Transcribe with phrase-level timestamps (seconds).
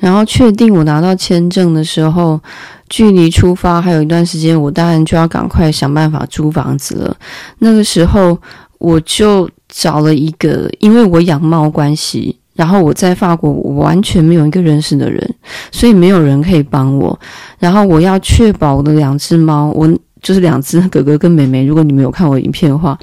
[0.00, 2.40] 然后确定我拿到签证的时候，
[2.88, 7.16] 距离出发还有一段时间，我当然就要赶快想办法租房子了。
[7.58, 8.36] 那个时候
[8.78, 15.34] 我就找了一个，因为我养猫关系，然后我在法国我完全没有一个认识的人，
[15.70, 17.16] 所以没有人可以帮我。
[17.58, 19.86] 然后我要确保我的两只猫，我
[20.22, 21.64] 就是两只哥哥跟妹妹。
[21.64, 22.98] 如果你没有看我影片的话，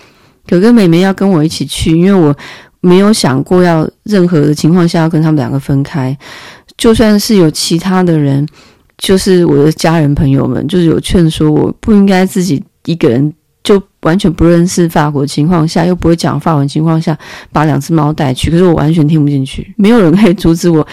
[0.47, 2.35] 哥哥妹妹要跟我一起去，因为我
[2.81, 6.17] 没有想过要任何的情况下要跟他们两个分开。
[6.77, 8.47] 就算是有其他的人，
[8.97, 17.17] 就是我的家人朋友们，就是有劝说我不应该自己一个人，就完全不认识法国情况下，又不会讲法文情况下，
[17.51, 18.51] 把两只猫带去。
[18.51, 20.85] 可是我完全听不进去，没有人可以阻止我，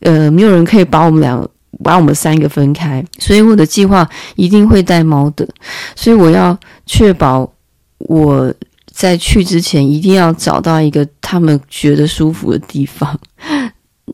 [0.00, 1.46] 呃，没有人可以把我们两
[1.82, 3.04] 把我们三个分开。
[3.18, 5.46] 所以我的计划一定会带猫的，
[5.94, 6.56] 所以我要
[6.86, 7.52] 确保
[7.98, 8.54] 我
[8.92, 13.18] 在去之前一定要找到一个他们觉得舒服的地方。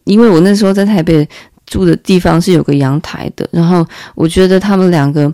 [0.04, 1.26] 因为我那时候在台北
[1.66, 5.32] 住的地方是有个阳台的，然后我觉得他们两个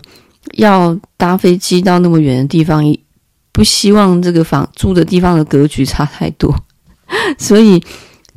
[0.53, 2.83] 要搭飞机到那么远的地方，
[3.51, 6.53] 不希望这个房住的地方的格局差太多，
[7.37, 7.81] 所以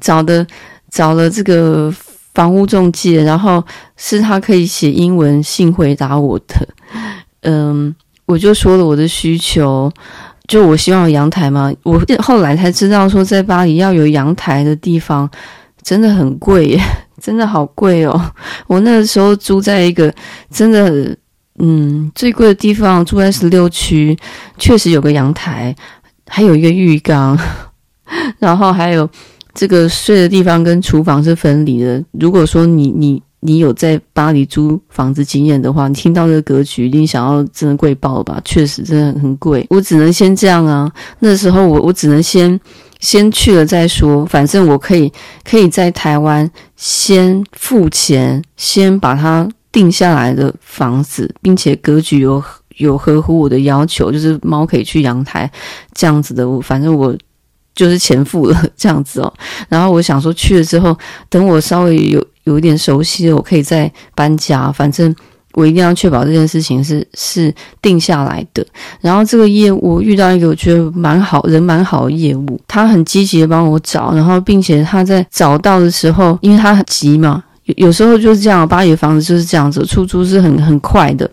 [0.01, 0.47] 找的
[0.91, 1.95] 找了这个
[2.35, 3.63] 房屋中介，然后
[3.97, 6.69] 是他可以写英文信回答我的，
[7.43, 7.95] 嗯，
[8.27, 9.93] 我就说了我的需求，
[10.49, 15.31] 就我希望有阳台嘛，我后来才知道说在巴黎要有阳台的地方。
[15.83, 16.81] 真的很贵耶，
[17.21, 18.21] 真的好贵哦！
[18.67, 20.13] 我那个时候住在一个
[20.51, 21.17] 真的，
[21.59, 24.17] 嗯，最贵的地方，住在十六区，
[24.59, 25.75] 确实有个阳台，
[26.27, 27.39] 还有一个浴缸，
[28.39, 29.09] 然后还有
[29.55, 32.03] 这个睡的地方跟厨房是分离的。
[32.13, 38.41] 如果说你你你有在巴黎租房子经验的话，你听到这个格局，一定想要真的贵爆了吧？
[38.45, 40.91] 确实真的很贵，我只能先这样啊。
[41.19, 42.59] 那时候我我只能先。
[43.03, 52.43] 先去了再说，反正我可以可以在台湾先付钱，先把它定下来的房子，并且格局有
[52.77, 55.51] 有合乎我的要求，就是猫可以去阳台
[55.93, 56.49] 这样子的。
[56.49, 57.13] 我反正我
[57.75, 59.35] 就是钱付了 这样子哦。
[59.69, 60.97] 然后我想说去了之后，
[61.29, 64.71] 等我稍微有有一点熟悉了，我可以再搬家。
[64.71, 65.15] 反正。
[65.55, 68.65] 我一定要确保这件事情是是定下来的。
[69.01, 81.31] 然后这个业务遇到一个我觉得蛮好人蛮好的业务，他很积极的帮我找，然后并且他在找到的时候，因为他很急嘛，有有时候就是这样，巴黎的房子就是这样子，出租是很很快的，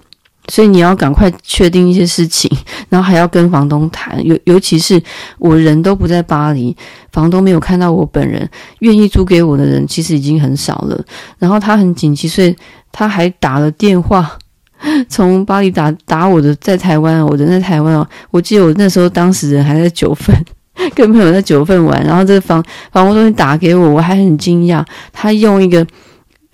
[0.49, 2.49] 所以你要赶快确定一些事情，
[2.89, 5.01] 然后还要跟房东谈，尤尤其是
[5.37, 6.75] 我人都不在巴黎，
[7.11, 8.49] 房东没有看到我本人，
[8.79, 11.01] 愿意租给我的人其实已经很少了，
[11.37, 12.55] 然后他很紧急，所以。
[12.91, 14.27] 他还打了电话，
[15.07, 18.05] 从巴黎打打我的，在台湾，我人在台湾哦。
[18.31, 20.35] 我记得我那时候当时人还在九份，
[20.95, 24.83] 跟朋友在九份玩，然后这房房屋中心打给我，我还很惊讶。
[25.13, 25.85] 他用一个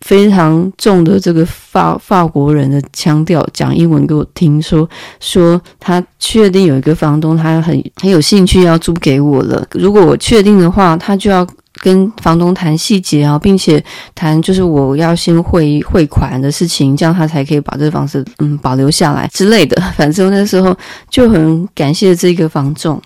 [0.06, 4.88] 非常重的这个法法国人的腔调讲英文给我听，说
[5.20, 9.68] 说他确定有一个房东，他很很有兴趣要租给我了。
[9.72, 11.46] 如果我确定的话，他就要。
[11.82, 13.84] 跟房东谈细节啊，并且
[14.16, 19.80] 谈就是我要先汇汇款的事情，这样他才可以把这个房子嗯保留下来之类的。
[19.98, 20.74] 反正那时候
[21.10, 23.00] 就很感谢这个房仲，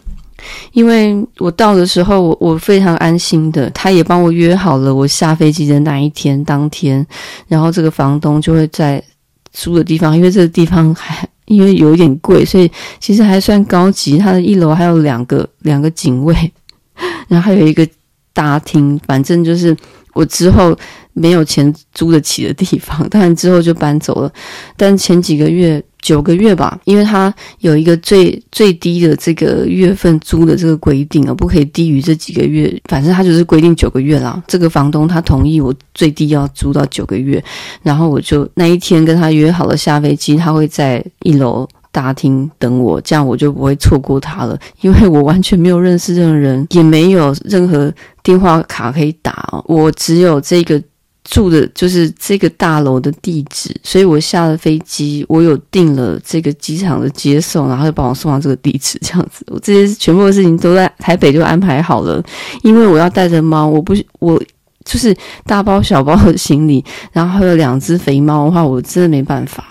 [0.72, 7.06] 因为我到的时候我我非常安心的，他也帮我约好了我下飞机的那一天当天，
[7.48, 9.04] 然后这个房东就会在
[9.52, 14.18] 租的地方，因为这个地方还 因为有一点贵，所以其实还算高级。
[14.18, 16.36] 它的一楼还有两个两个警卫，
[17.28, 17.88] 然后还有一个。
[18.32, 19.76] 大厅，反正就是
[20.14, 20.74] 我之后
[21.12, 24.32] 没有钱租得起的地方，当然之后就搬走了。
[24.78, 32.74] 但前几个月，九个月吧，因为他有一个最最低的这个月份租的这个规定啊，不可以低于这几个月。
[32.90, 34.42] 反正他就是规定九个月啦。
[34.48, 37.44] 这个房东他同意我最低要租到九个月，
[37.84, 41.68] 然后我就那一天跟他约好了下飞机，他会在一楼。
[41.92, 44.56] 大厅等我，这样我就不会错过他了。
[44.82, 50.80] 因为我完全没有认识这个人，也没有任何电话卡可以打，我只有这个
[51.30, 59.46] 住的就是这个大楼的地址，所以我下了飞机，我有订了这个机场的接送，然后就把我送到这个地址，这样子。
[59.52, 62.24] 我这些全部的事情都在台北就安排好了，
[62.64, 64.42] 因为我要带着猫，我不我
[64.84, 65.16] 就是
[65.46, 69.64] 大包小包的行李，然后还有两只肥猫的话，我真的没办法。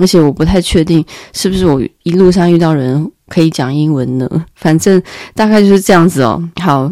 [0.00, 4.28] 而且我不太确定是不是我一路上遇到人可以讲英文呢？
[4.54, 5.00] 反正
[5.34, 6.42] 大概就是这样子哦。
[6.60, 6.90] 好，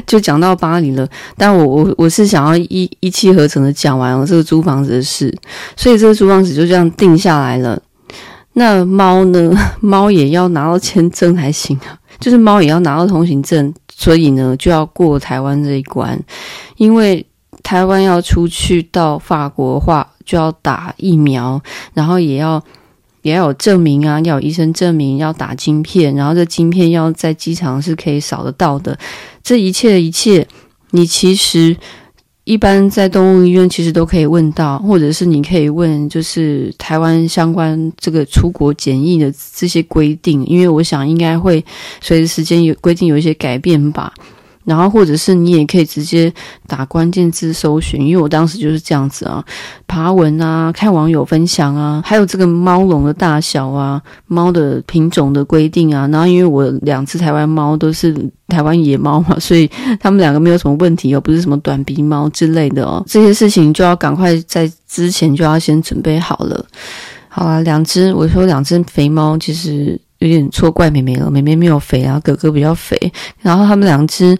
[0.06, 1.08] 就讲到巴黎了。
[1.36, 5.34] 但我我我是想要一一气呵成的讲完了这个租房子的事，
[5.76, 7.80] 所以这个租房子就这样定下来了。
[8.54, 9.52] 那猫呢？
[9.80, 16.18] 猫也要拿到签证才行啊，就是猫也要拿到通行证，所以呢就要过台湾这一关，
[16.76, 17.26] 因为。
[17.62, 21.58] 台湾要出去到法国的话，就要打疫苗，
[21.94, 22.62] 然后也要
[23.24, 28.96] 也要有证明啊，要有医生证明，要打晶片，然后这晶片要在机场是可以扫得到的。
[29.42, 30.46] 这一切的一切，
[30.92, 31.76] 你其实。
[32.46, 41.64] 一般在动物医院其实都可以问到，或者是你可以问，就是台湾相关这个出国检疫的这些规定，因为我想应该会
[42.02, 44.12] 随着时间有规定有一些改变吧。
[44.64, 46.32] 然后，或者是你也可以直接
[46.66, 49.44] 打关键字搜寻，因为我当时就是这样子啊，
[49.86, 56.08] 爬文啊，看网友分享啊，还有这个猫笼的大小啊，猫的品种的规定啊。
[56.08, 58.14] 然后，因为我两只台湾猫都是
[58.48, 59.70] 台湾野猫嘛， 所以
[60.00, 63.04] 他们两个没有什么问题，又不是什么短鼻猫之类的哦。
[63.06, 66.64] 这些事情就要赶快在之前就要先准备好了。
[67.28, 70.00] 好啦，两只，我说两只肥猫其实。
[70.18, 72.96] 有点错怪妹妹了，妹妹没有肥啊，哥哥比较肥。
[73.40, 74.36] 然后他们两只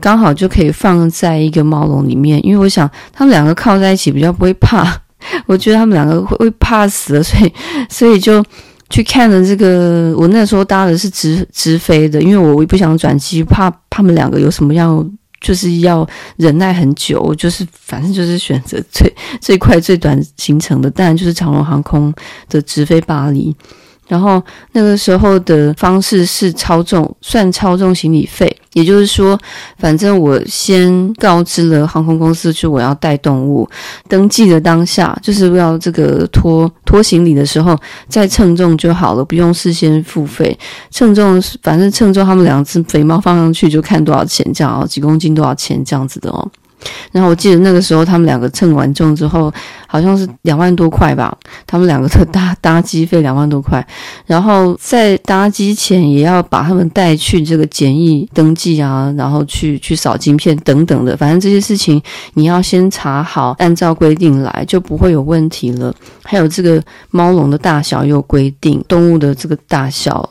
[0.00, 5.00] 刚好就可以放在一个猫笼里面，因为我想他们两个靠在一起比较不会怕。
[5.46, 7.52] 我觉得他们两个会会怕死了，所以
[7.90, 8.42] 所以就
[8.88, 10.14] 去看了这个。
[10.16, 15.10] 我那时候搭的是直直飞的，因为我也不想转机，怕他们两个有什么样，
[15.40, 17.34] 就是要忍耐很久。
[17.34, 22.14] 就是反正就是选择最最快最短行程的，当然就是长荣航空
[22.48, 23.54] 的直飞巴黎。
[24.08, 29.38] 然后那个时候的方式是超重，算超重行李费，也就是说，
[29.78, 33.68] 反正我先告知了航空公司，就我要带动物，
[34.08, 37.78] 登记的当下，就是要这个拖拖行李的时候
[38.08, 40.58] 再称重就好了，不用事先付费。
[40.90, 46.50] 称重，反正称重他们两只肥猫放上去就看多少钱，这样哦，几公斤多少钱这样子的哦。
[47.12, 49.52] 然后我记得那个时候，他们两个称完重之后，
[49.86, 51.36] 好像是两万多块吧。
[51.66, 53.84] 他们两个的搭搭机费两万多块，
[54.26, 61.16] 然后在搭机前也要把他们带去这个检疫登记啊，然后去去扫晶片等等的。
[61.16, 62.00] 反正这些事情
[62.34, 65.94] 你要先查好，按照规定来，就不会有问题了。
[66.22, 70.28] 还有这个猫笼的大小也有规定，动物的这个大小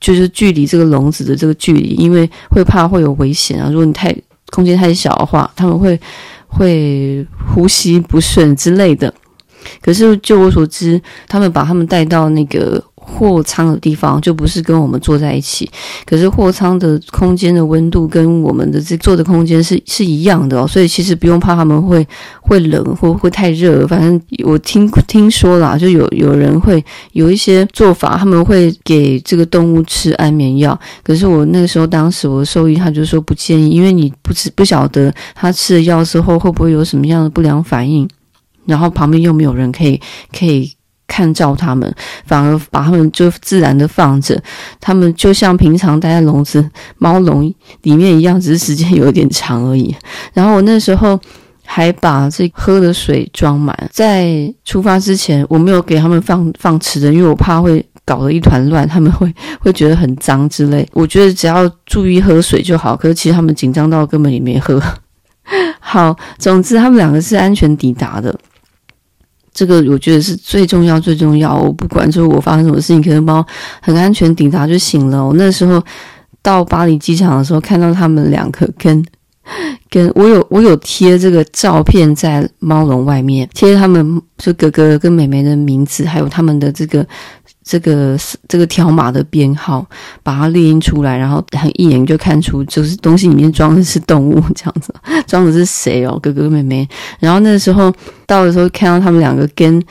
[0.00, 3.68] 就是距离这个笼子的这个距离，因为会怕会有危险啊。
[3.70, 4.14] 如果你太
[4.50, 6.00] 空间太小的话，他们会
[6.46, 9.12] 会呼吸不顺之类的。
[9.80, 12.82] 可是就我所知，他们把他们带到那个。
[13.08, 15.68] 货舱的地方就不是跟我们坐在一起，
[16.04, 22.06] 可是货舱的空间的温度跟我们的这坐的空间是是一样的哦，所以其实不用怕他们会
[22.40, 23.86] 会冷或会太热。
[23.86, 30.78] 反正我听听说啦，就有有人会有一些做法，他们会给这个动物吃安眠药。
[31.02, 38.08] 可是我那个时候当时我的兽医他就说不建议，因为你不知不晓得他吃了药之后会不会有什么样的不良反应，
[38.66, 40.00] 然后旁边又没有人可以
[40.38, 40.77] 可以。
[41.08, 41.92] 看照他们，
[42.26, 44.40] 反而把他们就自然的放着，
[44.78, 46.64] 他们就像平常待在笼子
[46.98, 47.52] 猫笼
[47.82, 49.92] 里面一样，只是时间有点长而已。
[50.32, 51.18] 然后我那时候
[51.64, 60.86] 还把这喝的水装满，在出发之前我没有给他们放放吃的，因为我怕会搞得一团乱，他们会会觉得很脏之类。
[60.92, 64.80] 我觉得只要注意喝水就好，可是其实他们紧张到根本也没喝。
[65.80, 68.38] 好，总之他们两个是安全抵达的。
[69.58, 71.56] 这个我觉得是最重要、最重要。
[71.56, 73.44] 我不管就是我发生什么事情，可能猫
[73.82, 75.26] 很安全抵达就行了。
[75.26, 75.82] 我那时候
[76.40, 79.04] 到巴黎机场的时候，看到他们两个跟
[79.90, 87.04] 跟我有我有贴这个照片在猫笼外面，贴他们就哥哥跟妹妹的名字，还有他们的这个。
[87.68, 89.86] 这个这个条码的编号，
[90.22, 94.94] 把它列印出来，然后很一眼就看出，就是东西里面装的是动物这样子，
[95.28, 96.18] 装的是谁哦？
[96.22, 96.88] 哥哥妹妹。
[97.20, 97.92] 然后那时候
[98.26, 99.84] 到的时候，看到他们两个跟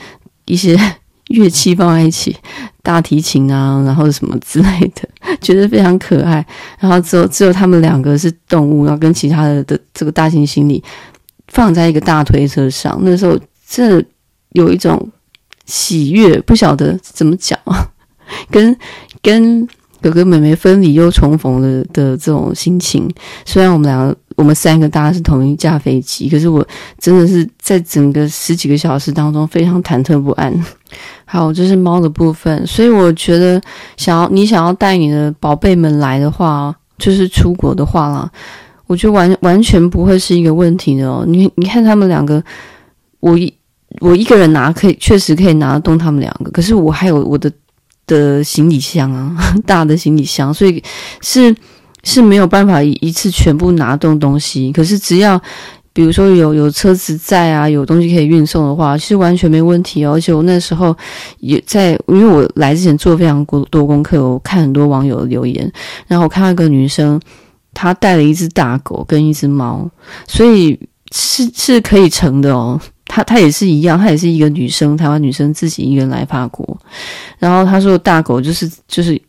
[0.46, 0.76] 一些
[1.30, 2.36] 乐器放在一起，
[2.82, 5.08] 大提琴啊，然后什么之类的，
[5.40, 6.44] 觉得非常可爱。
[6.80, 10.82] 然后只有只有他们两个是动物，然后跟其他的的这个大型行李
[11.46, 12.98] 放在一个大推车上。
[13.02, 14.04] 那时候这
[14.54, 15.08] 有一种。
[15.68, 17.88] 喜悦不晓得怎么讲啊，
[18.50, 18.76] 跟
[19.22, 19.68] 跟
[20.00, 23.08] 哥哥妹妹分离又重逢的的这种心情。
[23.44, 26.66] 虽然我们两个我们三个搭的是同一架飞机，可是我
[26.98, 30.64] 真的是在整个十几个小时当中非常忐忑不安。
[31.26, 33.60] 好，这是猫的部分，所以我觉得
[33.96, 38.30] 想要你想要带你的宝贝们来的话，就是出国的话啦，
[38.86, 41.24] 我觉得完完全不会是一个问题的哦。
[41.26, 42.42] 你你看他们两个，
[43.20, 43.52] 我一。
[44.00, 46.50] 我一个人拿可以，确实可以拿得动他们两个。
[46.50, 47.50] 可是我还有我的
[48.06, 49.34] 的行李箱啊，
[49.66, 50.82] 大的行李箱，所以
[51.20, 51.54] 是
[52.04, 54.70] 是没有办法一次全部拿动东西。
[54.72, 55.40] 可是只要
[55.92, 60.12] 比如说有有车子在啊，有东西可以运送的话，其实完全没问题哦。
[60.12, 60.96] 而且我那时候
[61.40, 65.70] 也在，因为我来之前做非常多功课，我看很多网友的留言，
[66.06, 67.20] 然后我看到一个女生，
[67.74, 69.90] 她带了一只大狗跟一只猫，
[70.26, 70.78] 所以。
[71.10, 72.78] 是是可以成的哦。
[73.18, 76.78] 她她也是一样，她也是一个女生，台湾女生自己一个人来法国。
[77.38, 79.20] 然后她说大狗就是就是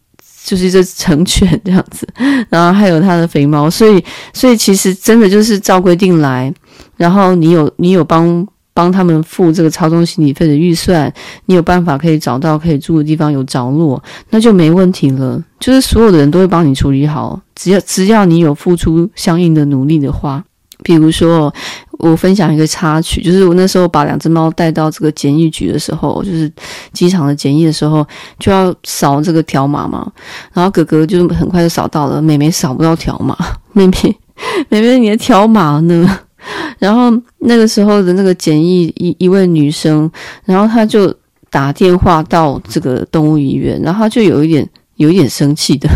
[0.44, 2.08] 就是一只成犬这样子，
[2.50, 6.54] 然后还有她的肥猫，所以所以其实真的就是照规定来。
[6.98, 11.12] 然后你有你有帮帮他们付这个操纵行李费的预算，
[11.48, 15.44] 你有办法可以找到可以住的地方有着落，那就没问题了。
[15.60, 20.44] 就是所有的人都会帮你处理好，只要只要你有付出相应的努力的话。
[20.82, 21.54] 比如说，
[22.00, 26.50] 我分享一个插曲，就是我那时候把两只猫带到这个检疫局的时候，就是
[26.94, 28.08] 机场的检疫的时候，
[28.40, 30.10] 就要扫这个条码嘛。
[30.54, 33.38] 然后哥哥就很快就扫到了，妹妹扫不到条码，
[33.74, 34.18] 妹妹，
[34.70, 36.20] 妹妹，你的条码呢？
[36.78, 40.10] 然后那个时候的那个检疫一一位女生，
[40.46, 41.14] 然后她就
[41.50, 44.66] 打电话到这个动物医院，然后她就有一点
[44.96, 45.90] 有一点生气的，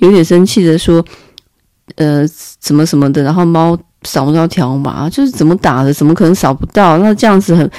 [0.00, 1.02] 有点生气的说，
[1.96, 2.22] 呃，
[2.60, 3.78] 怎么什么的，然后猫。
[4.04, 6.98] 扫不到条码，就是怎么打的，怎么可能扫不到？
[6.98, 7.70] 那这样子很，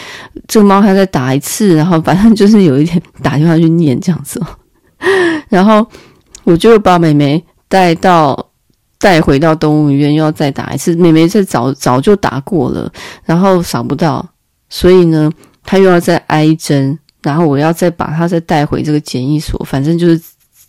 [0.47, 4.41] 这个猫还再打一次，然后反正就是有一点打电话去念这样子。
[5.49, 5.85] 然后
[6.43, 8.49] 我就把妹妹带到
[8.99, 10.95] 带回到动物医院，又要再打一次。
[10.95, 12.91] 妹妹这早早就打过了，
[13.25, 14.25] 然后扫不到，
[14.69, 15.31] 所以呢，
[15.63, 20.21] 她又要再挨一针，然后我要再把她再带回这个检疫所，反正就是。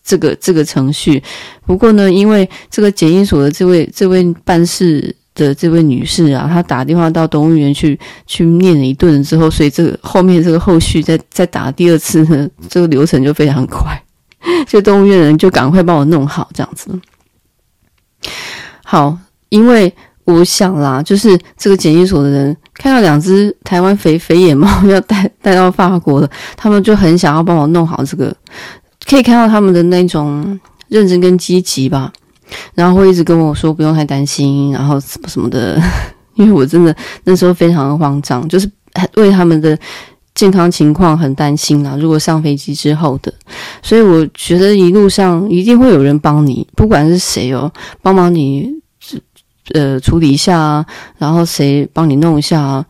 [0.06, 1.22] 这个这个程序，
[1.64, 14.00] 不过呢，因为这个检疫所的这位这位办事的这位女士啊，她打电话到动物园去去念了一顿之后，所以这个后面这个后续再再打第二次呢，这个流程就非常快，
[14.68, 16.90] 所以动物园人就赶快帮我弄好这样子。
[18.84, 19.16] 好，
[19.48, 19.92] 因为
[20.24, 28.34] 我想啦，就是这个检疫所的人看到两只台湾肥肥野猫要带带到法国了，他们就很想要帮我弄好这个。
[29.06, 32.10] 可以看到他们的那种认真跟积极吧，
[32.74, 35.80] 然后会一直跟我说不用太担心，然后什么什么的，
[36.34, 36.94] 因为我真的
[37.24, 38.70] 那时候非常的慌张，就是
[39.16, 39.78] 为他们的
[40.34, 41.96] 健康情况很担心啊。
[42.00, 43.32] 如果上飞机之后的，
[43.82, 47.70] 所以我觉得一路上一定会有人帮你，不管是谁哦，
[48.02, 48.68] 帮忙你
[49.72, 50.86] 呃处理一下啊，
[51.18, 52.84] 然后谁帮你弄一下啊，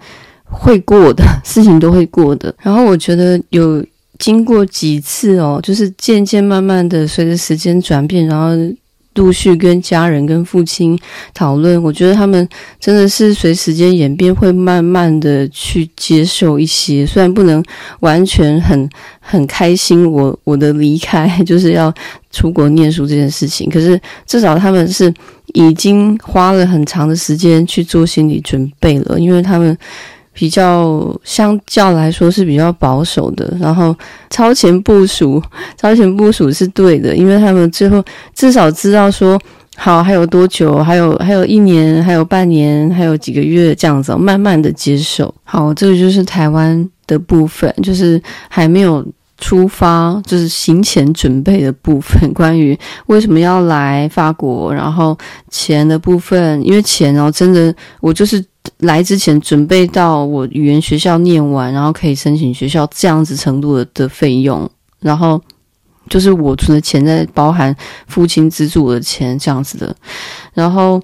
[0.44, 2.54] 会过的 事情都会过的。
[2.62, 3.84] 然后我觉得有。
[4.16, 8.50] 经过几次哦，就是渐渐慢慢的随着时间转变，然后
[9.14, 10.98] 陆续跟家人跟父亲
[11.32, 12.48] 讨论，我觉得他们
[12.80, 17.62] 真的是随时间演变，会慢慢的去接受一些，虽然不能
[18.00, 18.88] 完全很
[19.20, 21.92] 很开心我，我的离开 就是要
[22.30, 25.12] 出国念书这件事情，可是至少他们是
[25.52, 29.76] 已经花了很长的时间去做心理准备了，因为他们。
[30.34, 33.96] 比较相较来说是比较保守的，然后
[34.30, 35.40] 超前部署，
[35.76, 39.40] 超前部署是对的，因为他们最后至少知道说，
[39.76, 45.32] 好，还有多久，还有还有一年，还有半年，还有几个月这样子，慢慢的接受。
[45.44, 49.06] 好，这个就是台湾的部分，就是还没有
[49.38, 52.34] 出发，就是行前准备的部分。
[52.34, 52.76] 关于
[53.06, 55.16] 为什么要来法国，然后
[55.48, 58.44] 钱的部分，因为钱哦，真的我就是。
[58.78, 64.68] 来之前准备到我语言学校念完，然后可以申请学校这样子程度的的费用，
[65.00, 65.40] 然后
[66.08, 67.74] 就是我存的钱在包含
[68.06, 69.96] 父亲资助我的钱这样子的，
[70.52, 71.02] 然后。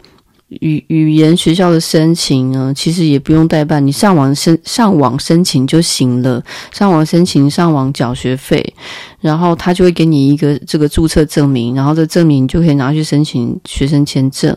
[0.50, 6.42] 语语言学校的申请呢，其实也不用代办，你上网申上网申请就行了。
[6.73, 8.75] 上网申请，上网缴学费，
[9.21, 14.54] 然后他就会给你一个这个注册证明，然后这证明你就可以拿去申请学生签证。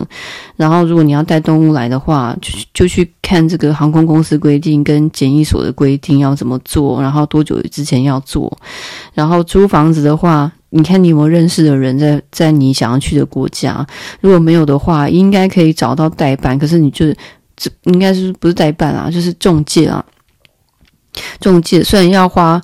[0.56, 8.58] 然后如果你要带动物来的话，就就去看这个航空公司规定跟检疫所的规定要怎么做，然后多久之前要做。
[9.12, 10.50] 然后租房子的话。
[10.76, 13.86] 你看，你有没有认识的人在在你想要去的国家？
[14.20, 16.58] 如果没有的话，应该可以找到代办。
[16.58, 17.06] 可是你就
[17.56, 19.08] 这应该是不是代办啊？
[19.08, 20.04] 就是中介啊。
[21.38, 22.60] 中介虽然要花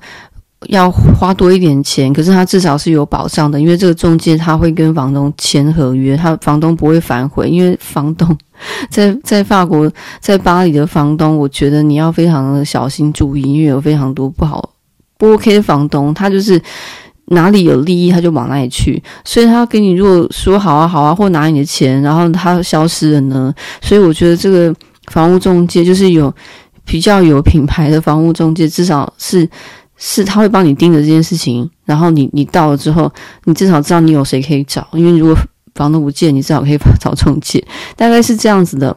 [0.66, 7.48] 要花多一点钱，可是他至少是有保障的，因为这个中介他会跟房东签合约，他房东不会反悔。
[7.48, 8.36] 因为房东
[8.90, 9.88] 在在法国
[10.18, 14.70] 在巴黎的房东，我觉得你要非常的小心注意，因为有非常多不好
[15.16, 16.60] 不 OK 的房东，他就是。
[17.32, 23.54] 哪里有利益，他就往哪里去，所以他给你如果说好啊好啊，或拿你的钱，然后他消失了呢？
[23.80, 24.74] 所以我觉得这个
[25.12, 26.32] 房屋中介就是有
[26.84, 29.48] 比较有品牌的房屋中介，至少是
[29.96, 33.10] 是他会帮你盯着这件事情，然后你你到了之后，
[33.44, 35.36] 你至少知道你有谁可以找，因为如果
[35.76, 37.64] 房东不见，你至少可以找中介，
[37.96, 38.96] 大概是这样子的。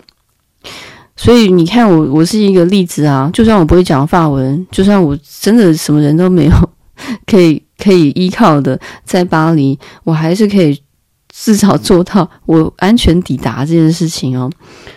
[1.16, 6.70] 所以你看我我是一个例子啊，就算我不会讲法文，就算我真的什么人都没有，
[7.28, 7.62] 可以。
[7.77, 10.82] 可以依靠的，在巴黎，我还是可以
[11.30, 14.50] 至少做到我安全抵达这件事情哦。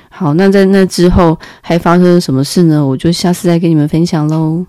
[0.09, 2.85] 好，那在那之后还发生了什么事呢？
[2.85, 4.65] 我就下次再跟你们分享喽。